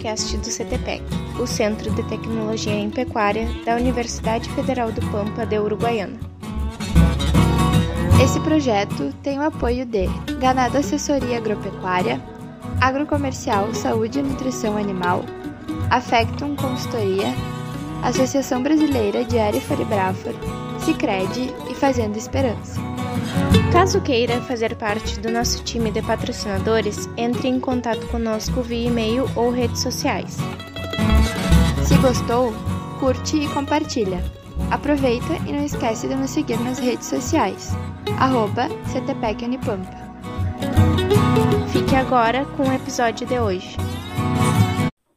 [0.00, 1.02] podcast do CTPEC,
[1.38, 6.18] o Centro de Tecnologia em Pecuária da Universidade Federal do Pampa de Uruguaiana.
[8.22, 10.06] Esse projeto tem o apoio de
[10.40, 12.18] Ganado Assessoria Agropecuária,
[12.80, 15.22] Agrocomercial Saúde e Nutrição Animal,
[15.90, 17.34] Afectum Consultoria,
[18.02, 20.32] Associação Brasileira de Arifari Brafor,
[20.78, 22.89] Cicred e Fazenda Esperança.
[23.72, 29.24] Caso queira fazer parte do nosso time de patrocinadores, entre em contato conosco via e-mail
[29.36, 30.36] ou redes sociais.
[31.86, 32.52] Se gostou,
[32.98, 34.18] curte e compartilha.
[34.70, 37.70] Aproveita e não esquece de nos seguir nas redes sociais,
[38.20, 38.68] arroba
[41.72, 43.76] Fique agora com o episódio de hoje.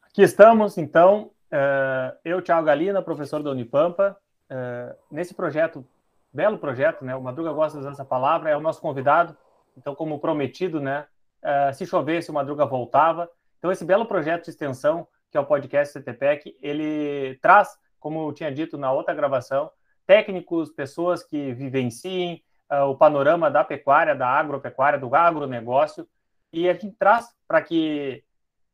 [0.09, 4.15] Aqui estamos, então, uh, eu, Thiago Galina, professor da Unipampa,
[4.49, 5.85] uh, nesse projeto
[6.33, 7.15] belo projeto, né?
[7.15, 9.37] O Madruga gosta de usar essa palavra, é o nosso convidado.
[9.77, 11.05] Então, como prometido, né?
[11.43, 13.29] Uh, se chovesse, o Madruga voltava.
[13.59, 18.33] Então, esse belo projeto de extensão, que é o podcast CTPEC, ele traz, como eu
[18.33, 19.69] tinha dito na outra gravação,
[20.05, 26.07] técnicos, pessoas que vivenciem uh, o panorama da pecuária, da agropecuária, do agronegócio,
[26.51, 28.23] e a gente traz para que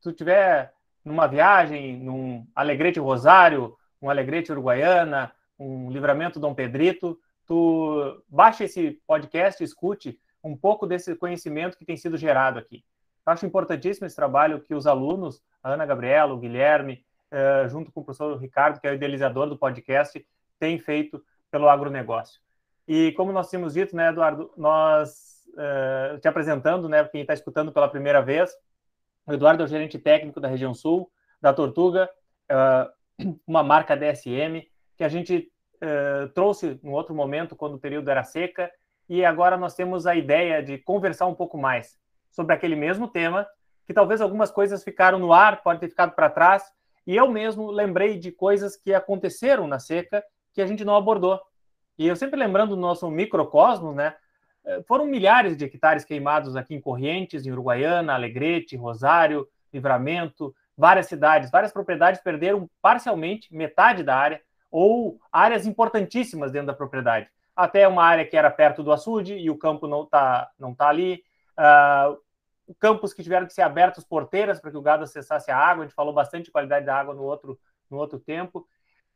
[0.02, 0.72] tu tiver
[1.04, 7.18] numa viagem, num Alegrete Rosário, um Alegrete Uruguaiana, um Livramento Dom Pedrito,
[7.50, 12.84] tu baixe esse podcast, escute um pouco desse conhecimento que tem sido gerado aqui.
[13.26, 17.90] Eu acho importantíssimo esse trabalho que os alunos, a Ana Gabriela, o Guilherme, uh, junto
[17.90, 20.24] com o professor Ricardo, que é o idealizador do podcast,
[20.60, 21.20] têm feito
[21.50, 22.40] pelo agronegócio.
[22.86, 27.72] E como nós tínhamos dito, né, Eduardo, nós uh, te apresentando, né, quem está escutando
[27.72, 28.52] pela primeira vez,
[29.26, 31.10] o Eduardo é o gerente técnico da região sul,
[31.42, 32.08] da Tortuga,
[32.48, 35.50] uh, uma marca DSM, que a gente
[35.82, 38.70] uh, trouxe em outro momento, quando o período era seca,
[39.08, 41.98] e agora nós temos a ideia de conversar um pouco mais
[42.30, 43.46] sobre aquele mesmo tema,
[43.86, 46.62] que talvez algumas coisas ficaram no ar, podem ter ficado para trás,
[47.06, 51.40] e eu mesmo lembrei de coisas que aconteceram na seca que a gente não abordou.
[51.98, 54.14] E eu sempre lembrando do nosso microcosmos, né?
[54.64, 61.06] Eh, foram milhares de hectares queimados aqui em Correntes, em Uruguaiana, Alegrete, Rosário, Livramento, várias
[61.06, 67.28] cidades, várias propriedades perderam parcialmente metade da área ou áreas importantíssimas dentro da propriedade.
[67.54, 70.88] Até uma área que era perto do açude e o campo não está não tá
[70.88, 71.24] ali.
[71.58, 72.18] Uh,
[72.78, 75.84] campos que tiveram que ser abertos porteiras para que o gado acessasse a água.
[75.84, 77.58] A gente falou bastante de qualidade da água no outro,
[77.90, 78.66] no outro tempo.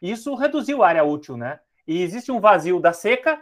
[0.03, 1.61] Isso reduziu a área útil, né?
[1.87, 3.41] E existe um vazio da seca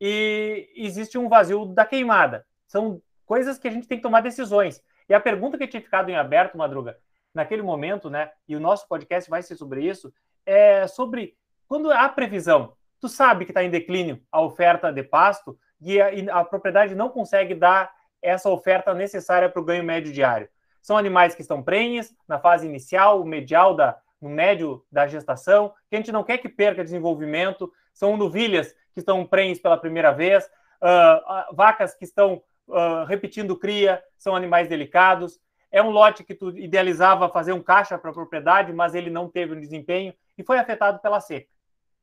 [0.00, 2.46] e existe um vazio da queimada.
[2.66, 4.82] São coisas que a gente tem que tomar decisões.
[5.08, 6.98] E a pergunta que tinha ficado em aberto, Madruga,
[7.34, 8.30] naquele momento, né?
[8.48, 10.12] E o nosso podcast vai ser sobre isso,
[10.46, 11.36] é sobre
[11.68, 16.12] quando há previsão, tu sabe que está em declínio a oferta de pasto e a,
[16.12, 17.92] e a, propriedade não consegue dar
[18.22, 20.48] essa oferta necessária para o ganho médio diário.
[20.80, 25.96] São animais que estão prenhes na fase inicial, medial, da, no médio da gestação, que
[25.96, 27.70] a gente não quer que perca desenvolvimento.
[27.92, 34.02] São novilhas que estão prenhes pela primeira vez, uh, vacas que estão uh, repetindo cria,
[34.16, 35.38] são animais delicados.
[35.70, 39.28] É um lote que tu idealizava fazer um caixa para a propriedade, mas ele não
[39.28, 41.48] teve um desempenho e foi afetado pela seca.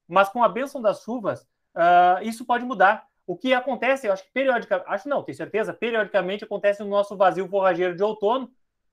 [0.07, 1.41] Mas com a bênção das chuvas,
[1.75, 3.07] uh, isso pode mudar.
[3.25, 7.15] O que acontece, eu acho que periodicamente, acho não, tenho certeza, periodicamente acontece no nosso
[7.15, 8.51] vazio forrageiro de outono,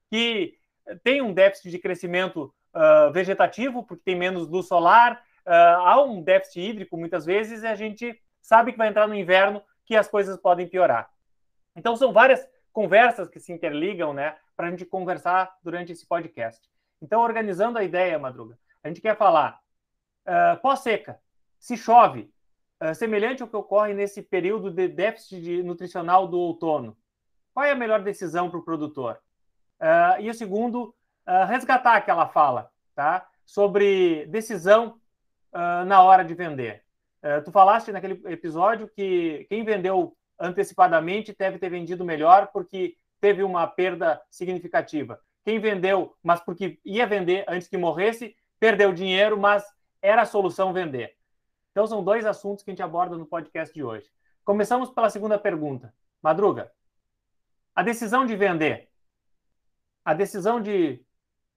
[0.09, 0.55] que
[1.03, 6.23] tem um déficit de crescimento uh, vegetativo, porque tem menos luz solar, uh, há um
[6.23, 10.09] déficit hídrico muitas vezes, e a gente sabe que vai entrar no inverno que as
[10.09, 11.11] coisas podem piorar.
[11.75, 16.61] Então, são várias conversas que se interligam, né, para a gente conversar durante esse podcast.
[17.03, 19.61] Então, organizando a ideia, Madruga, a gente quer falar
[20.27, 21.21] uh, pós-seca,
[21.59, 22.33] se chove,
[22.83, 26.97] uh, semelhante ao que ocorre nesse período de déficit de nutricional do outono.
[27.53, 29.21] Qual é a melhor decisão para o produtor?
[29.81, 30.95] Uh, e o segundo,
[31.47, 33.25] resgatar aquela fala, tá?
[33.47, 34.99] Sobre decisão
[35.87, 36.83] na hora de vender.
[37.44, 43.65] tu falaste naquele episódio que quem vendeu antecipadamente deve ter vendido melhor porque teve uma
[43.65, 45.21] perda significativa.
[45.44, 49.65] Quem vendeu, mas porque ia vender antes que morresse, perdeu dinheiro, mas
[50.03, 51.17] era a solução vender.
[51.73, 54.07] Então, são dois assuntos que a gente aborda no podcast de hoje.
[54.45, 55.95] Começamos pela segunda pergunta.
[56.23, 56.71] Madruga,
[57.75, 58.91] a decisão de vender,
[60.05, 61.03] a decisão de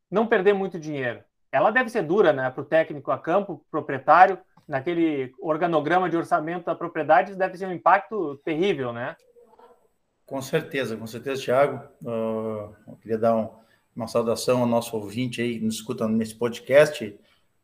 [0.10, 4.40] não perder muito dinheiro, ela deve ser dura né, para o técnico a campo, proprietário,
[4.68, 9.16] naquele organograma de orçamento da propriedade, deve ser um impacto terrível, né?
[10.26, 11.84] Com certeza, com certeza, Thiago.
[12.02, 13.50] Uh, eu queria dar um,
[13.95, 17.18] uma saudação ao nosso ouvinte aí que nos escuta nesse podcast.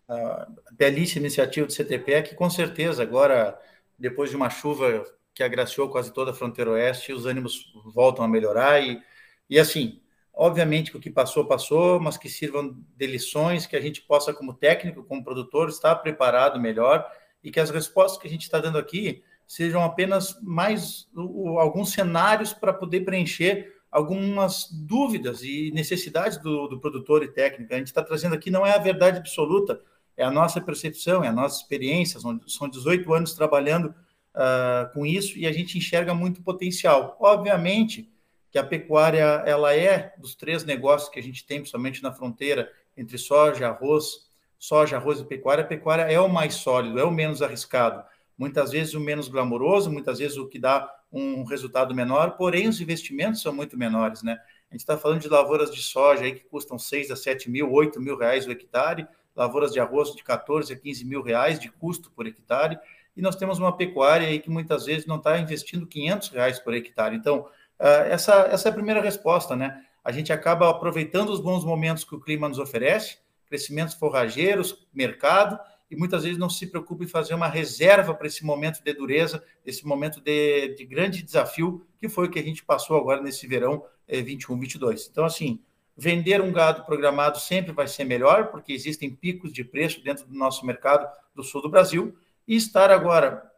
[0.08, 3.60] Uh, belíssima iniciativa do CTP, que com certeza agora,
[3.98, 8.28] depois de uma chuva que agraciou quase toda a fronteira oeste, os ânimos voltam a
[8.28, 9.02] melhorar e,
[9.50, 10.02] e assim,
[10.42, 14.34] Obviamente que o que passou, passou, mas que sirvam de lições, que a gente possa,
[14.34, 17.06] como técnico, como produtor, estar preparado melhor
[17.44, 21.10] e que as respostas que a gente está dando aqui sejam apenas mais
[21.58, 27.74] alguns cenários para poder preencher algumas dúvidas e necessidades do, do produtor e técnico.
[27.74, 29.82] A gente está trazendo aqui não é a verdade absoluta,
[30.16, 32.20] é a nossa percepção, é a nossa experiência.
[32.20, 33.94] São, são 18 anos trabalhando
[34.36, 37.18] uh, com isso e a gente enxerga muito potencial.
[37.20, 38.12] Obviamente
[38.52, 42.72] que a pecuária ela é dos três negócios que a gente tem, principalmente na fronteira
[42.98, 44.28] entre soja, arroz,
[44.58, 45.64] soja, arroz e pecuária.
[45.64, 48.04] A pecuária é o mais sólido, é o menos arriscado.
[48.40, 52.80] Muitas vezes o menos glamouroso, muitas vezes o que dá um resultado menor, porém os
[52.80, 54.40] investimentos são muito menores, né?
[54.72, 57.70] A gente está falando de lavouras de soja aí que custam 6 a 7 mil,
[57.70, 59.06] 8 mil reais o hectare,
[59.36, 62.80] lavouras de arroz de 14 a 15 mil reais de custo por hectare,
[63.18, 66.74] e nós temos uma pecuária aí que muitas vezes não está investindo 500 reais por
[66.74, 67.18] hectare.
[67.18, 67.46] Então,
[67.78, 69.84] ah, essa, essa é a primeira resposta, né?
[70.02, 75.60] A gente acaba aproveitando os bons momentos que o clima nos oferece, crescimentos forrageiros, mercado,
[75.90, 79.44] e muitas vezes não se preocupa em fazer uma reserva para esse momento de dureza,
[79.66, 83.48] esse momento de, de, grande desafio, que foi o que a gente passou agora nesse
[83.48, 85.10] verão eh, 21, 22.
[85.12, 85.60] Então, assim,
[85.98, 90.36] vender um gado programado sempre vai ser melhor, porque existem picos de preço dentro do
[90.36, 92.16] nosso mercado do sul do Brasil,
[92.48, 93.50] e estar agora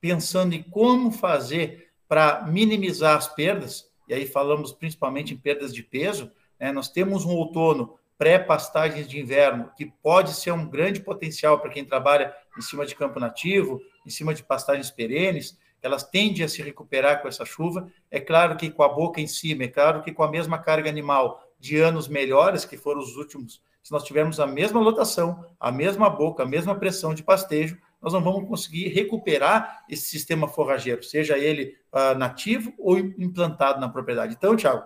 [0.00, 5.82] pensando em como fazer para minimizar as perdas, e aí falamos principalmente em perdas de
[5.82, 6.70] peso, né?
[6.70, 11.84] nós temos um outono pré-pastagens de inverno, que pode ser um grande potencial para quem
[11.84, 16.62] trabalha em cima de campo nativo, em cima de pastagens perenes, elas tendem a se
[16.62, 17.90] recuperar com essa chuva.
[18.10, 20.88] É claro que com a boca em cima, é claro que com a mesma carga
[20.88, 25.70] animal de anos melhores, que foram os últimos, se nós tivermos a mesma lotação, a
[25.70, 31.02] mesma boca, a mesma pressão de pastejo, nós não vamos conseguir recuperar esse sistema forrageiro,
[31.02, 34.34] seja ele uh, nativo ou implantado na propriedade.
[34.34, 34.84] Então, Tiago,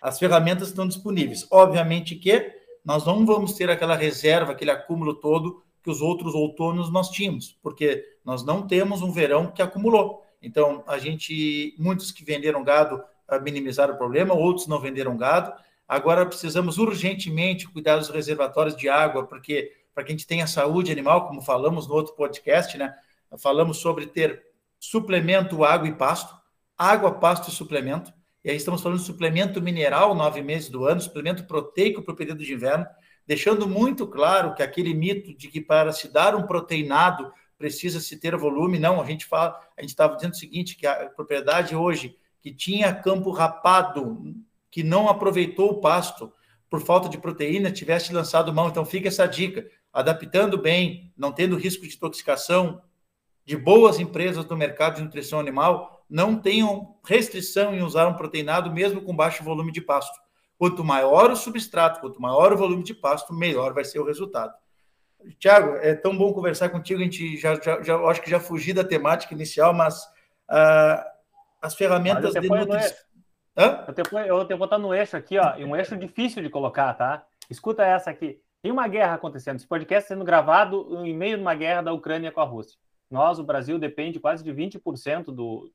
[0.00, 1.46] as ferramentas estão disponíveis.
[1.50, 2.52] Obviamente que
[2.84, 7.58] nós não vamos ter aquela reserva, aquele acúmulo todo que os outros outonos nós tínhamos,
[7.62, 10.24] porque nós não temos um verão que acumulou.
[10.42, 15.52] Então, a gente, muitos que venderam gado ah, minimizaram o problema, outros não venderam gado.
[15.86, 20.92] Agora precisamos urgentemente cuidar dos reservatórios de água, porque para que a gente tenha saúde
[20.92, 22.94] animal, como falamos no outro podcast, né?
[23.38, 24.42] Falamos sobre ter
[24.78, 26.34] suplemento, água e pasto,
[26.76, 28.12] água, pasto e suplemento.
[28.42, 32.16] E aí estamos falando de suplemento mineral nove meses do ano, suplemento proteico para o
[32.16, 32.86] período de inverno,
[33.26, 38.18] deixando muito claro que aquele mito de que para se dar um proteinado precisa se
[38.18, 41.76] ter volume, não, a gente fala, a gente estava dizendo o seguinte, que a propriedade
[41.76, 44.34] hoje que tinha campo rapado,
[44.70, 46.32] que não aproveitou o pasto
[46.70, 48.68] por falta de proteína, tivesse lançado mão.
[48.68, 52.80] Então fica essa dica, adaptando bem, não tendo risco de intoxicação,
[53.44, 58.72] de boas empresas do mercado de nutrição animal, não tenham restrição em usar um proteinado,
[58.72, 60.18] mesmo com baixo volume de pasto.
[60.58, 64.52] Quanto maior o substrato, quanto maior o volume de pasto, melhor vai ser o resultado.
[65.38, 67.00] Tiago, é tão bom conversar contigo.
[67.00, 70.02] A gente já, já, já acho que já fugi da temática inicial, mas
[70.50, 71.04] uh,
[71.62, 72.96] as ferramentas de nutrição.
[73.56, 76.92] Eu, te, eu te botar no eixo aqui, ó, e um eixo difícil de colocar,
[76.94, 77.24] tá?
[77.48, 78.40] Escuta essa aqui.
[78.62, 79.56] Tem uma guerra acontecendo.
[79.56, 82.78] Esse podcast sendo gravado em meio de uma guerra da Ucrânia com a Rússia.
[83.10, 85.70] Nós, o Brasil, depende quase de 20% do,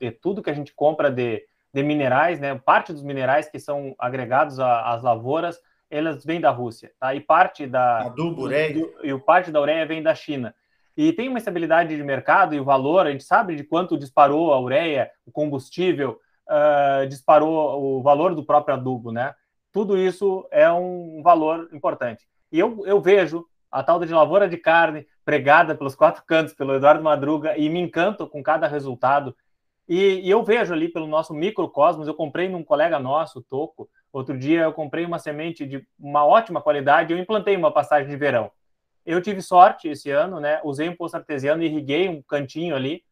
[0.00, 2.54] de tudo que a gente compra de, de minerais, né?
[2.54, 5.58] Parte dos minerais que são agregados às lavouras,
[5.90, 7.14] elas vêm da Rússia, tá?
[7.14, 8.88] E parte da adubo, ureia.
[9.02, 10.54] e o parte da ureia vem da China.
[10.96, 14.52] E tem uma estabilidade de mercado e o valor, a gente sabe de quanto disparou
[14.52, 19.34] a ureia, o combustível, uh, disparou o valor do próprio adubo, né?
[19.72, 22.28] Tudo isso é um valor importante.
[22.52, 26.74] E eu, eu vejo a tal de lavoura de carne pregada pelos quatro cantos pelo
[26.74, 29.34] Eduardo Madruga e me encanto com cada resultado
[29.92, 34.38] e, e, eu vejo ali pelo nosso microcosmos, eu comprei num colega nosso, Toco, outro
[34.38, 38.52] dia eu comprei uma semente de uma ótima qualidade, eu implantei uma passagem de verão.
[39.04, 40.60] Eu tive sorte esse ano, né?
[40.62, 43.02] Usei um poço artesiano, irriguei um cantinho ali,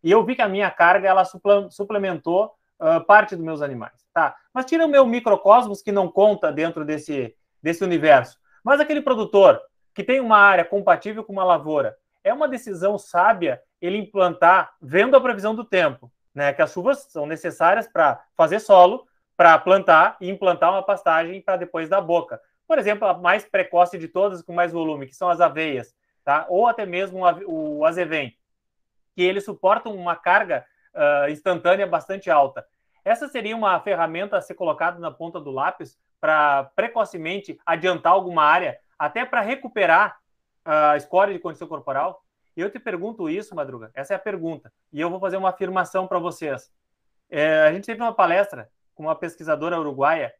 [0.00, 1.24] e eu vi que a minha carga ela
[1.70, 4.36] suplementou uh, parte dos meus animais, tá?
[4.54, 8.38] Mas tira o meu microcosmos que não conta dentro desse desse universo.
[8.62, 9.60] Mas aquele produtor
[9.92, 15.16] que tem uma área compatível com uma lavoura, é uma decisão sábia ele implantar vendo
[15.16, 20.16] a previsão do tempo né, que as chuvas são necessárias para fazer solo, para plantar
[20.20, 22.40] e implantar uma pastagem para depois da boca.
[22.64, 25.92] Por exemplo, a mais precoce de todas, com mais volume, que são as aveias,
[26.24, 26.46] tá?
[26.48, 28.38] ou até mesmo o azevém,
[29.16, 30.64] que eles suportam uma carga
[30.94, 32.64] uh, instantânea bastante alta.
[33.04, 38.44] Essa seria uma ferramenta a ser colocada na ponta do lápis para precocemente adiantar alguma
[38.44, 40.18] área, até para recuperar
[40.64, 42.22] a escória de condição corporal?
[42.58, 44.72] Eu te pergunto isso, Madruga, essa é a pergunta.
[44.92, 46.72] E eu vou fazer uma afirmação para vocês.
[47.30, 50.34] É, a gente teve uma palestra com uma pesquisadora uruguaia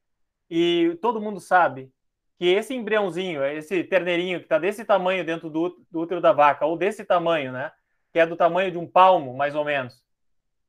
[0.50, 1.92] E todo mundo sabe
[2.36, 6.66] que esse embriãozinho, esse terneirinho que está desse tamanho dentro do, do, útero da vaca,
[6.66, 7.70] ou desse tamanho, né?
[8.12, 9.94] Que é do tamanho de um palmo, mais ou menos.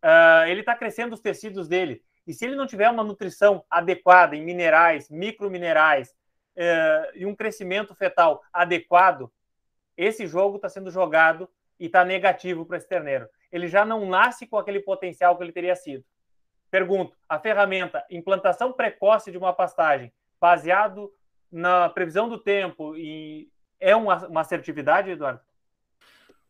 [0.03, 2.03] Uh, ele está crescendo os tecidos dele.
[2.27, 7.95] E se ele não tiver uma nutrição adequada em minerais, microminerais uh, e um crescimento
[7.95, 9.31] fetal adequado,
[9.99, 13.27] esse jogo está sendo jogado e está negativo para esse terneiro.
[13.51, 16.05] Ele já não nasce com aquele potencial que ele teria sido.
[16.71, 21.11] Pergunto: a ferramenta implantação precoce de uma pastagem, baseado
[21.51, 25.41] na previsão do tempo e é uma, uma assertividade, Eduardo?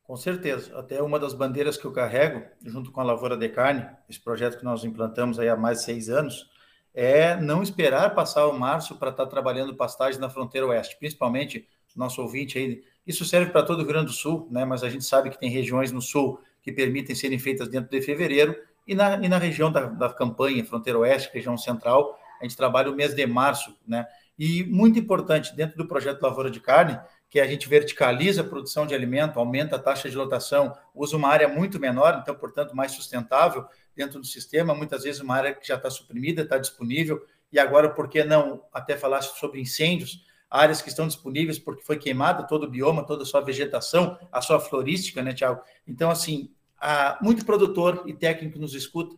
[0.03, 0.77] Com certeza.
[0.77, 4.57] Até uma das bandeiras que eu carrego, junto com a Lavoura de Carne, esse projeto
[4.57, 6.49] que nós implantamos aí há mais de seis anos,
[6.93, 11.67] é não esperar passar o março para estar tá trabalhando pastagem na fronteira oeste, principalmente
[11.99, 12.83] nosso ouvinte aí.
[13.05, 14.65] Isso serve para todo o Rio Grande do Sul, né?
[14.65, 18.01] mas a gente sabe que tem regiões no sul que permitem serem feitas dentro de
[18.01, 18.55] fevereiro,
[18.87, 22.89] e na, e na região da, da campanha, fronteira oeste, região central, a gente trabalha
[22.89, 24.07] o mês de março, né?
[24.37, 26.97] E muito importante, dentro do projeto Lavoura de Carne,
[27.29, 31.27] que a gente verticaliza a produção de alimento, aumenta a taxa de lotação, usa uma
[31.27, 33.65] área muito menor, então, portanto, mais sustentável
[33.95, 37.89] dentro do sistema, muitas vezes uma área que já está suprimida, está disponível, e agora,
[37.89, 42.63] por que não até falar sobre incêndios, áreas que estão disponíveis porque foi queimada todo
[42.63, 45.61] o bioma, toda a sua vegetação, a sua florística, né, Tiago?
[45.87, 49.15] Então, assim, há muito produtor e técnico nos escuta,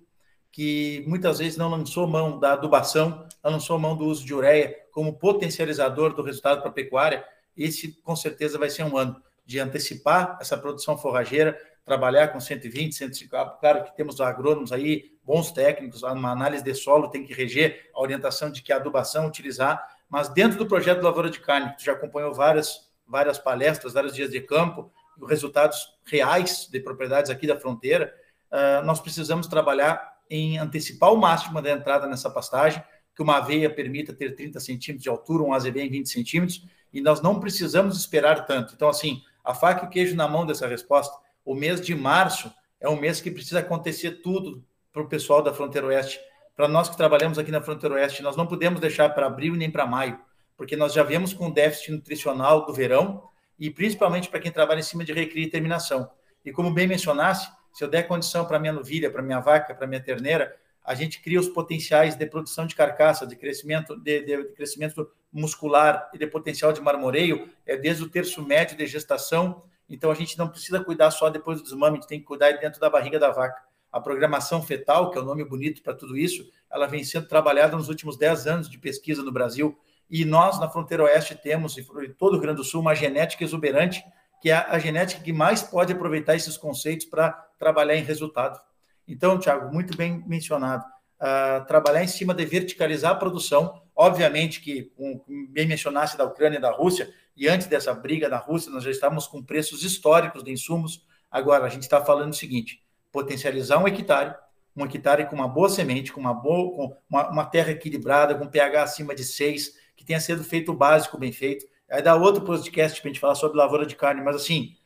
[0.52, 4.76] que muitas vezes não lançou mão da adubação, não lançou mão do uso de ureia
[4.92, 9.60] como potencializador do resultado para a pecuária, esse com certeza vai ser um ano de
[9.60, 13.58] antecipar essa produção forrageira, trabalhar com 120, 150.
[13.60, 18.02] Claro que temos agrônomos aí, bons técnicos, uma análise de solo tem que reger a
[18.02, 22.34] orientação de que adubação utilizar, mas dentro do projeto Lavoura de Carne, que já acompanhou
[22.34, 24.92] várias, várias palestras, vários dias de campo,
[25.26, 28.14] resultados reais de propriedades aqui da fronteira,
[28.52, 32.84] uh, nós precisamos trabalhar em antecipar o máximo da entrada nessa pastagem,
[33.16, 37.00] que uma aveia permita ter 30 centímetros de altura, um AZB em 20 centímetros, e
[37.00, 38.74] nós não precisamos esperar tanto.
[38.74, 41.16] Então, assim, a faca e o queijo na mão dessa resposta.
[41.46, 45.54] O mês de março é um mês que precisa acontecer tudo para o pessoal da
[45.54, 46.20] fronteira oeste.
[46.56, 49.70] Para nós que trabalhamos aqui na fronteira oeste, nós não podemos deixar para abril nem
[49.70, 50.20] para maio,
[50.58, 53.24] porque nós já vemos com déficit nutricional do verão
[53.58, 56.10] e principalmente para quem trabalha em cima de recria e terminação.
[56.44, 59.88] E como bem mencionasse, se eu der condição para minha novilha, para minha vaca, para
[59.88, 64.38] minha terneira, a gente cria os potenciais de produção de carcaça, de crescimento, de, de,
[64.38, 69.64] de crescimento muscular e de potencial de marmoreio, é desde o terço médio de gestação.
[69.88, 72.52] Então a gente não precisa cuidar só depois do desmame, a gente tem que cuidar
[72.54, 73.62] dentro da barriga da vaca.
[73.92, 77.76] A programação fetal, que é o nome bonito para tudo isso, ela vem sendo trabalhada
[77.76, 79.78] nos últimos 10 anos de pesquisa no Brasil.
[80.10, 81.84] E nós, na fronteira oeste, temos, em
[82.18, 84.04] todo o Rio Grande do Sul, uma genética exuberante
[84.42, 88.60] que é a genética que mais pode aproveitar esses conceitos para trabalhar em resultado.
[89.08, 90.84] Então, Tiago, muito bem mencionado.
[91.20, 96.58] Uh, trabalhar em cima de verticalizar a produção, obviamente que, como bem mencionasse da Ucrânia
[96.58, 100.44] e da Rússia, e antes dessa briga da Rússia, nós já estávamos com preços históricos
[100.44, 101.06] de insumos.
[101.30, 104.36] Agora, a gente está falando o seguinte: potencializar um hectare,
[104.76, 108.48] um hectare com uma boa semente, com uma boa, com uma, uma terra equilibrada, com
[108.48, 112.42] pH acima de 6, que tenha sido feito o básico bem feito, Aí dá outro
[112.42, 114.78] podcast para a gente falar sobre lavoura de carne, mas assim,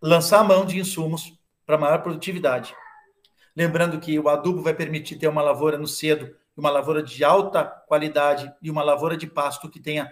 [0.00, 2.74] lançar mão de insumos para maior produtividade.
[3.54, 7.62] Lembrando que o adubo vai permitir ter uma lavoura no cedo, uma lavoura de alta
[7.62, 10.10] qualidade e uma lavoura de pasto que tenha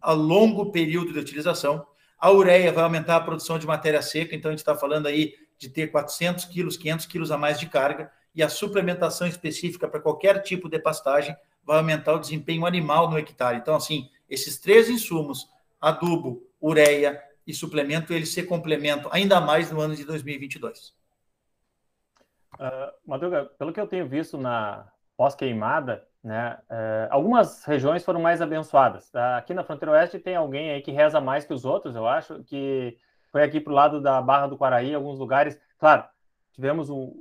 [0.00, 1.86] a longo período de utilização.
[2.18, 5.34] A ureia vai aumentar a produção de matéria seca, então a gente está falando aí
[5.58, 10.00] de ter 400 quilos, 500 quilos a mais de carga, e a suplementação específica para
[10.00, 11.34] qualquer tipo de pastagem
[11.64, 13.56] vai aumentar o desempenho animal no hectare.
[13.56, 19.80] Então, assim, esses três insumos adubo, ureia e suplemento, eles se complementam ainda mais no
[19.80, 20.94] ano de 2022.
[22.54, 24.86] Uh, Madruga, pelo que eu tenho visto na
[25.16, 29.08] pós-queimada, né, uh, algumas regiões foram mais abençoadas.
[29.10, 32.06] Uh, aqui na fronteira oeste tem alguém aí que reza mais que os outros, eu
[32.06, 32.98] acho, que
[33.36, 35.60] foi aqui para o lado da Barra do Quaraí, alguns lugares.
[35.78, 36.04] Claro,
[36.54, 37.12] tivemos um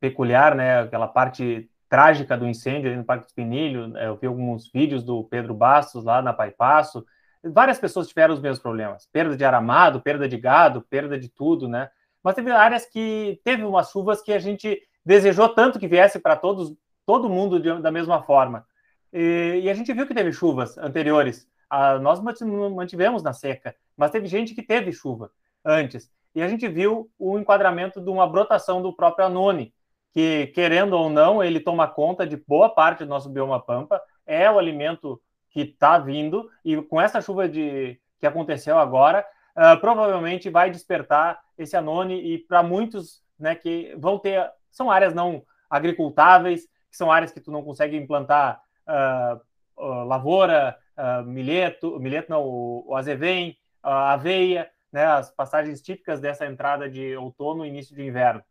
[0.00, 3.96] peculiar, né, aquela parte trágica do incêndio ali no Parque do Espinilho.
[3.98, 7.06] Eu vi alguns vídeos do Pedro Bastos lá na Paipasso
[7.44, 9.06] várias pessoas tiveram os mesmos problemas.
[9.12, 11.88] Perda de aramado, perda de gado, perda de tudo, né?
[12.20, 16.34] Mas teve áreas que teve umas chuvas que a gente desejou tanto que viesse para
[16.34, 16.74] todos,
[17.06, 18.66] todo mundo de, da mesma forma.
[19.12, 21.48] E, e, a gente viu que teve chuvas anteriores.
[21.70, 25.30] Ah, nós mantivemos na seca, mas teve gente que teve chuva
[25.64, 26.10] antes.
[26.34, 29.72] E a gente viu o enquadramento de uma brotação do próprio Anone,
[30.12, 34.50] que, querendo ou não, ele toma conta de boa parte do nosso bioma pampa, é
[34.50, 39.26] o alimento que está vindo e com essa chuva de que aconteceu agora,
[39.56, 45.14] uh, provavelmente vai despertar esse anone e para muitos, né, que vão ter são áreas
[45.14, 52.30] não agricultáveis, que são áreas que tu não consegue implantar uh, lavoura, uh, milheto, milheto
[52.30, 57.68] não, o, o azevém, a aveia, né, as passagens típicas dessa entrada de outono e
[57.68, 58.42] início de inverno.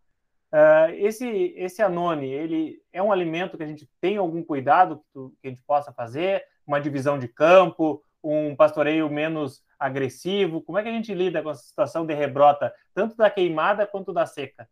[0.51, 5.06] Uh, esse, esse anone, ele é um alimento que a gente tem algum cuidado que,
[5.13, 6.44] tu, que a gente possa fazer?
[6.65, 10.62] Uma divisão de campo, um pastoreio menos agressivo?
[10.62, 14.13] Como é que a gente lida com essa situação de rebrota, tanto da queimada quanto
[14.13, 14.70] da seca?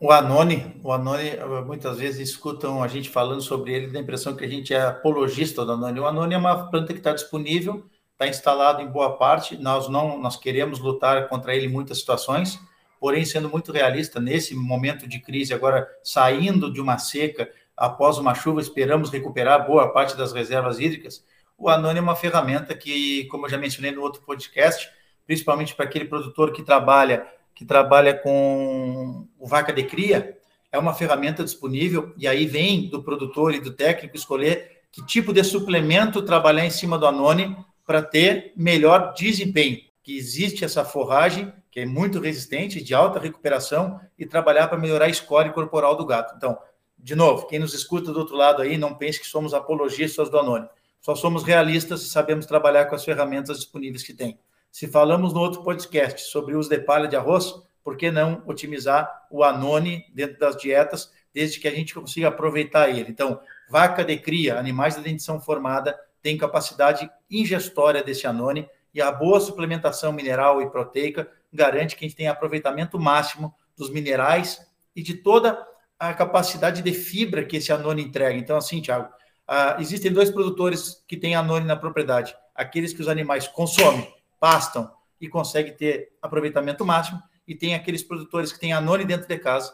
[0.00, 1.32] O Anone, o Anone,
[1.66, 4.80] muitas vezes escutam a gente falando sobre ele, dá a impressão que a gente é
[4.80, 6.00] apologista do Anone.
[6.00, 7.84] O Anone é uma planta que está disponível,
[8.18, 9.56] está instalado em boa parte.
[9.56, 12.58] Nós não, nós queremos lutar contra ele em muitas situações,
[12.98, 18.34] porém sendo muito realista nesse momento de crise, agora saindo de uma seca, após uma
[18.34, 21.24] chuva, esperamos recuperar boa parte das reservas hídricas.
[21.56, 24.90] O Anone é uma ferramenta que, como eu já mencionei no outro podcast,
[25.24, 30.38] principalmente para aquele produtor que trabalha que trabalha com o vaca de cria,
[30.70, 35.32] é uma ferramenta disponível e aí vem do produtor e do técnico escolher que tipo
[35.32, 37.56] de suplemento trabalhar em cima do anone
[37.88, 39.80] para ter melhor desempenho.
[40.02, 45.06] Que existe essa forragem que é muito resistente, de alta recuperação e trabalhar para melhorar
[45.06, 46.34] a score corporal do gato.
[46.36, 46.58] Então,
[46.98, 50.38] de novo, quem nos escuta do outro lado aí, não pense que somos apologistas do
[50.38, 50.68] anone.
[51.00, 54.38] Só somos realistas e sabemos trabalhar com as ferramentas disponíveis que tem.
[54.70, 58.42] Se falamos no outro podcast sobre o uso de palha de arroz, por que não
[58.46, 63.10] otimizar o anone dentro das dietas, desde que a gente consiga aproveitar ele?
[63.10, 63.40] Então,
[63.70, 69.40] vaca de cria, animais de dentição formada, tem capacidade ingestória desse anone e a boa
[69.40, 74.60] suplementação mineral e proteica garante que a gente tenha aproveitamento máximo dos minerais
[74.94, 75.66] e de toda
[75.98, 78.38] a capacidade de fibra que esse anone entrega.
[78.38, 79.08] Então, assim, Thiago,
[79.48, 84.90] uh, existem dois produtores que têm anone na propriedade: aqueles que os animais consomem pastam
[85.20, 89.72] e consegue ter aproveitamento máximo, e tem aqueles produtores que têm anone dentro de casa,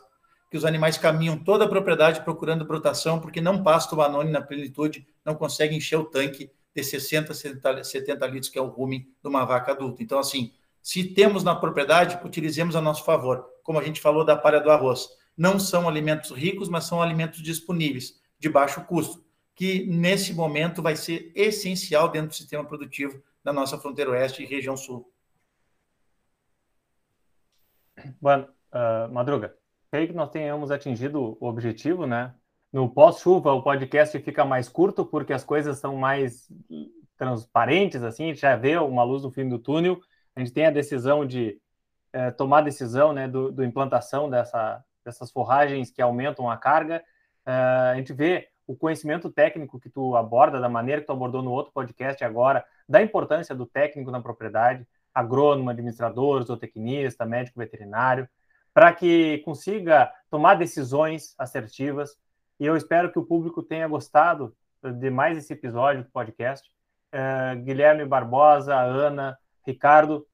[0.55, 4.41] que os animais caminham toda a propriedade procurando brotação, porque não pastam o anone na
[4.41, 7.35] plenitude, não conseguem encher o tanque de 60,
[7.83, 10.01] 70 litros, que é o rumen de uma vaca adulta.
[10.01, 13.45] Então, assim, se temos na propriedade, utilizemos a nosso favor.
[13.65, 15.09] Como a gente falou da palha do arroz.
[15.37, 19.25] Não são alimentos ricos, mas são alimentos disponíveis, de baixo custo,
[19.57, 24.47] que nesse momento vai ser essencial dentro do sistema produtivo da nossa fronteira oeste e
[24.47, 25.13] região sul.
[28.21, 29.53] Bueno, uh, Madruga,
[29.95, 32.35] creio que nós tenhamos atingido o objetivo, né?
[32.73, 36.49] No pós-chuva, o podcast fica mais curto porque as coisas são mais
[37.17, 40.01] transparentes, assim, a gente já vê uma luz no fim do túnel,
[40.35, 41.61] a gente tem a decisão de
[42.13, 47.01] é, tomar a decisão, né, do, do implantação dessa, dessas forragens que aumentam a carga,
[47.47, 51.41] é, a gente vê o conhecimento técnico que tu aborda, da maneira que tu abordou
[51.41, 58.29] no outro podcast agora, da importância do técnico na propriedade, agrônomo, administrador, zootecnista, médico veterinário,
[58.75, 62.19] para que consiga tomar decisões assertivas.
[62.59, 66.69] E eu espero que o público tenha gostado de mais esse episódio do podcast.
[67.15, 70.27] Uh, Guilherme Barbosa, Ana, Ricardo,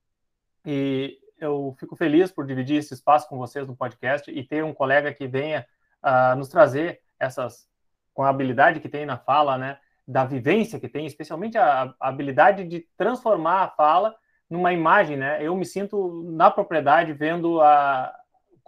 [0.64, 4.72] e eu fico feliz por dividir esse espaço com vocês no podcast e ter um
[4.72, 5.66] colega que venha
[6.03, 7.68] uh, nos trazer essas
[8.14, 12.09] com a habilidade que tem na fala, né, da vivência que tem, especialmente a, a
[12.09, 14.14] habilidade de transformar a fala
[14.48, 15.38] numa imagem, né?
[15.40, 18.12] Eu me sinto na propriedade vendo a,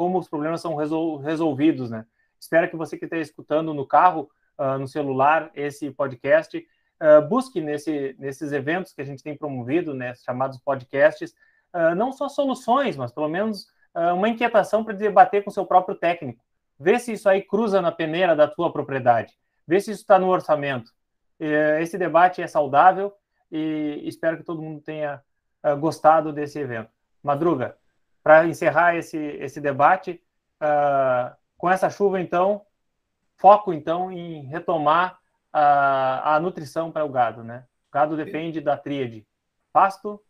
[0.02, 2.04] como os problemas são resol, resolvidos, né?
[2.36, 7.60] Espero que você que está escutando no carro, uh, no celular, esse podcast, uh, busque
[7.60, 11.32] nesse, nesses eventos que a gente tem promovido, né, chamados podcasts,
[11.72, 13.68] uh, não só soluções, mas pelo menos
[14.16, 16.42] uma inquietação para debater com seu próprio técnico.
[16.80, 19.38] Vê se isso aí cruza na peneira da tua propriedade.
[19.68, 20.90] Vê se isso está no orçamento.
[21.78, 23.12] Esse debate é saudável
[23.50, 25.20] e espero que todo mundo tenha
[25.78, 26.88] gostado desse evento.
[27.22, 27.76] Madruga,
[28.22, 30.22] para encerrar esse, esse debate,
[30.62, 32.64] uh, com essa chuva, então,
[33.36, 35.18] foco, então, em retomar
[35.52, 37.64] a, a nutrição para o gado, né?
[37.90, 39.26] O gado depende da tríade
[39.72, 40.20] pasto,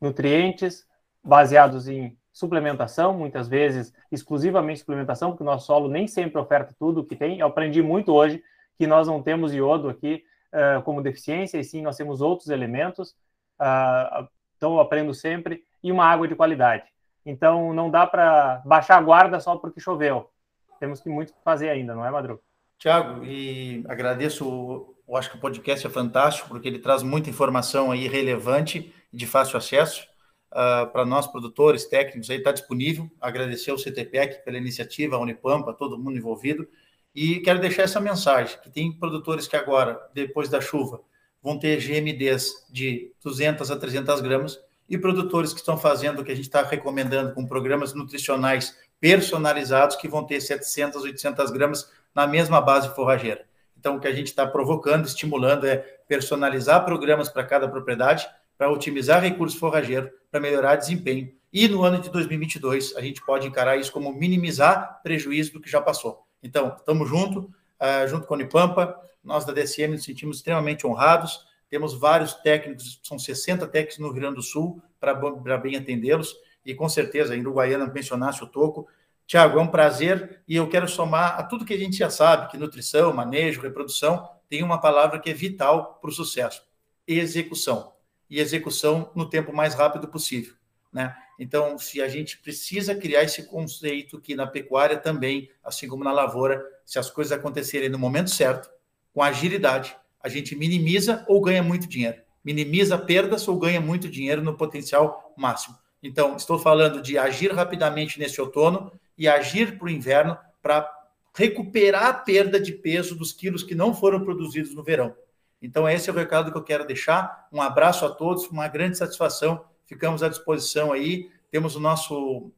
[0.00, 0.86] nutrientes,
[1.22, 7.00] baseados em suplementação, muitas vezes exclusivamente suplementação, porque o nosso solo nem sempre oferta tudo
[7.00, 7.38] o que tem.
[7.38, 8.42] Eu aprendi muito hoje
[8.76, 13.16] que nós não temos iodo aqui uh, como deficiência, e sim nós temos outros elementos.
[13.58, 16.84] Uh, então eu aprendo sempre e uma água de qualidade.
[17.24, 20.30] Então não dá para baixar a guarda só porque choveu.
[20.78, 22.40] Temos que muito fazer ainda, não é, Madru?
[22.78, 24.94] Tiago, e agradeço.
[25.08, 29.26] Eu acho que o podcast é fantástico porque ele traz muita informação aí relevante de
[29.26, 30.06] fácil acesso
[30.52, 32.28] uh, para nós produtores, técnicos.
[32.28, 33.10] Aí está disponível.
[33.20, 36.68] Agradecer ao CTPEC pela iniciativa, a Unipampa, todo mundo envolvido.
[37.14, 41.00] E quero deixar essa mensagem, que tem produtores que agora, depois da chuva,
[41.46, 46.32] vão ter GMDs de 200 a 300 gramas e produtores que estão fazendo o que
[46.32, 52.26] a gente está recomendando com programas nutricionais personalizados que vão ter 700, 800 gramas na
[52.26, 53.46] mesma base forrageira.
[53.78, 55.76] Então, o que a gente está provocando, estimulando é
[56.08, 58.26] personalizar programas para cada propriedade,
[58.58, 61.32] para otimizar recursos forrageiros, para melhorar desempenho.
[61.52, 65.70] E no ano de 2022, a gente pode encarar isso como minimizar prejuízo do que
[65.70, 66.26] já passou.
[66.42, 67.42] Então, estamos junto,
[67.80, 73.00] uh, junto com a Unipampa, nós da DSM nos sentimos extremamente honrados, temos vários técnicos,
[73.02, 76.34] são 60 técnicos no Rio Grande do Sul, para bem atendê-los,
[76.64, 78.88] e com certeza, em Uruguaiana mencionasse o Toco,
[79.26, 82.48] Tiago, é um prazer e eu quero somar a tudo que a gente já sabe,
[82.48, 86.62] que nutrição, manejo, reprodução, tem uma palavra que é vital para o sucesso:
[87.06, 87.92] execução.
[88.30, 90.54] E execução no tempo mais rápido possível.
[90.92, 91.14] Né?
[91.38, 96.12] Então, se a gente precisa criar esse conceito que na pecuária também, assim como na
[96.12, 98.70] lavoura, se as coisas acontecerem no momento certo,
[99.16, 102.18] com agilidade, a gente minimiza ou ganha muito dinheiro.
[102.44, 105.74] Minimiza perdas ou ganha muito dinheiro no potencial máximo.
[106.02, 110.86] Então, estou falando de agir rapidamente nesse outono e agir para o inverno para
[111.34, 115.16] recuperar a perda de peso dos quilos que não foram produzidos no verão.
[115.62, 117.48] Então, esse é o recado que eu quero deixar.
[117.50, 119.64] Um abraço a todos, uma grande satisfação.
[119.86, 121.30] Ficamos à disposição aí.
[121.50, 122.52] Temos o nosso,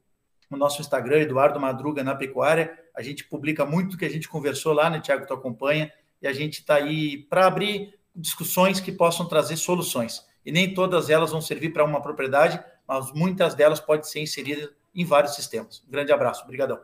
[0.51, 2.77] o nosso Instagram, Eduardo Madruga na Pecuária.
[2.97, 5.25] A gente publica muito o que a gente conversou lá, né, Tiago?
[5.25, 5.92] Tu acompanha.
[6.21, 10.27] E a gente está aí para abrir discussões que possam trazer soluções.
[10.45, 14.71] E nem todas elas vão servir para uma propriedade, mas muitas delas podem ser inseridas
[14.95, 15.83] em vários sistemas.
[15.87, 16.81] Um grande abraço, obrigadão.